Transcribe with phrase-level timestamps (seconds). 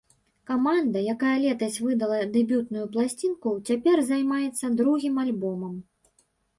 [0.49, 5.81] Каманда, якая летась выдала дэбютную пласцінку, цяпер займаецца другім альбомам.